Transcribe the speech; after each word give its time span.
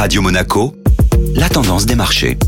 Radio 0.00 0.22
Monaco, 0.22 0.72
la 1.36 1.50
tendance 1.50 1.84
des 1.84 1.94
marchés. 1.94 2.38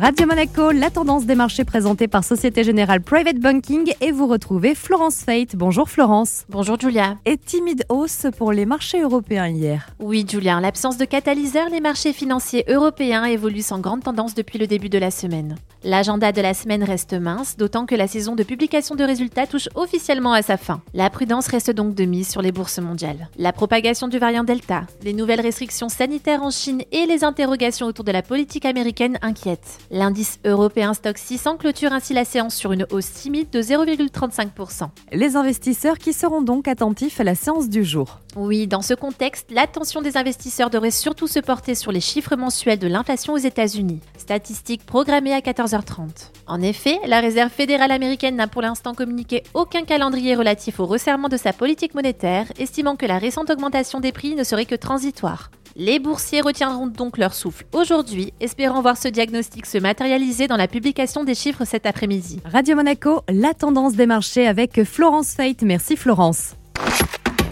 Radio 0.00 0.26
Monaco, 0.26 0.70
la 0.70 0.88
tendance 0.88 1.26
des 1.26 1.34
marchés 1.34 1.66
présentée 1.66 2.08
par 2.08 2.24
Société 2.24 2.64
Générale 2.64 3.02
Private 3.02 3.36
Banking 3.36 3.92
et 4.00 4.12
vous 4.12 4.26
retrouvez 4.26 4.74
Florence 4.74 5.16
Fate. 5.16 5.54
Bonjour 5.54 5.90
Florence. 5.90 6.46
Bonjour 6.48 6.80
Julia. 6.80 7.18
Et 7.26 7.36
timide 7.36 7.84
hausse 7.90 8.28
pour 8.38 8.50
les 8.50 8.64
marchés 8.64 9.02
européens 9.02 9.46
hier. 9.46 9.90
Oui 10.00 10.24
Julia, 10.26 10.56
en 10.56 10.60
l'absence 10.60 10.96
de 10.96 11.04
catalyseur, 11.04 11.68
les 11.68 11.82
marchés 11.82 12.14
financiers 12.14 12.64
européens 12.66 13.24
évoluent 13.24 13.60
sans 13.60 13.78
grande 13.78 14.02
tendance 14.02 14.34
depuis 14.34 14.58
le 14.58 14.66
début 14.66 14.88
de 14.88 14.96
la 14.96 15.10
semaine. 15.10 15.56
L'agenda 15.84 16.30
de 16.30 16.40
la 16.40 16.54
semaine 16.54 16.84
reste 16.84 17.14
mince, 17.14 17.56
d'autant 17.56 17.86
que 17.86 17.96
la 17.96 18.06
saison 18.06 18.36
de 18.36 18.44
publication 18.44 18.94
de 18.94 19.02
résultats 19.02 19.48
touche 19.48 19.68
officiellement 19.74 20.32
à 20.32 20.42
sa 20.42 20.56
fin. 20.56 20.80
La 20.94 21.10
prudence 21.10 21.48
reste 21.48 21.72
donc 21.72 21.96
de 21.96 22.04
mise 22.04 22.28
sur 22.28 22.40
les 22.40 22.52
bourses 22.52 22.78
mondiales. 22.78 23.28
La 23.36 23.52
propagation 23.52 24.06
du 24.06 24.18
variant 24.18 24.44
Delta, 24.44 24.84
les 25.02 25.12
nouvelles 25.12 25.40
restrictions 25.40 25.88
sanitaires 25.88 26.44
en 26.44 26.50
Chine 26.50 26.82
et 26.92 27.06
les 27.06 27.24
interrogations 27.24 27.86
autour 27.86 28.04
de 28.04 28.12
la 28.12 28.22
politique 28.22 28.64
américaine 28.64 29.18
inquiètent. 29.22 29.78
L'indice 29.90 30.38
européen 30.44 30.94
Stock 30.94 31.18
600 31.18 31.56
clôture 31.56 31.92
ainsi 31.92 32.14
la 32.14 32.24
séance 32.24 32.54
sur 32.54 32.70
une 32.70 32.86
hausse 32.92 33.12
timide 33.12 33.50
de 33.50 33.60
0,35%. 33.60 34.88
Les 35.10 35.34
investisseurs 35.34 35.98
qui 35.98 36.12
seront 36.12 36.42
donc 36.42 36.68
attentifs 36.68 37.18
à 37.18 37.24
la 37.24 37.34
séance 37.34 37.68
du 37.68 37.82
jour. 37.82 38.21
Oui, 38.34 38.66
dans 38.66 38.80
ce 38.80 38.94
contexte, 38.94 39.50
l'attention 39.50 40.00
des 40.00 40.16
investisseurs 40.16 40.70
devrait 40.70 40.90
surtout 40.90 41.26
se 41.26 41.38
porter 41.38 41.74
sur 41.74 41.92
les 41.92 42.00
chiffres 42.00 42.34
mensuels 42.34 42.78
de 42.78 42.86
l'inflation 42.86 43.34
aux 43.34 43.38
États-Unis, 43.38 44.00
statistiques 44.16 44.86
programmées 44.86 45.34
à 45.34 45.40
14h30. 45.40 46.30
En 46.46 46.62
effet, 46.62 46.98
la 47.06 47.20
Réserve 47.20 47.50
fédérale 47.50 47.90
américaine 47.90 48.36
n'a 48.36 48.46
pour 48.46 48.62
l'instant 48.62 48.94
communiqué 48.94 49.42
aucun 49.52 49.82
calendrier 49.82 50.34
relatif 50.34 50.80
au 50.80 50.86
resserrement 50.86 51.28
de 51.28 51.36
sa 51.36 51.52
politique 51.52 51.94
monétaire, 51.94 52.46
estimant 52.58 52.96
que 52.96 53.06
la 53.06 53.18
récente 53.18 53.50
augmentation 53.50 54.00
des 54.00 54.12
prix 54.12 54.34
ne 54.34 54.44
serait 54.44 54.66
que 54.66 54.74
transitoire. 54.74 55.50
Les 55.76 55.98
boursiers 55.98 56.42
retiendront 56.42 56.86
donc 56.86 57.18
leur 57.18 57.32
souffle 57.32 57.64
aujourd'hui, 57.72 58.32
espérant 58.40 58.82
voir 58.82 58.96
ce 58.96 59.08
diagnostic 59.08 59.64
se 59.66 59.78
matérialiser 59.78 60.46
dans 60.46 60.56
la 60.56 60.68
publication 60.68 61.24
des 61.24 61.34
chiffres 61.34 61.64
cet 61.64 61.86
après-midi. 61.86 62.40
Radio 62.44 62.76
Monaco, 62.76 63.22
la 63.28 63.54
tendance 63.54 63.94
des 63.94 64.06
marchés 64.06 64.46
avec 64.46 64.84
Florence 64.84 65.32
Fate. 65.34 65.62
Merci 65.62 65.96
Florence. 65.96 66.56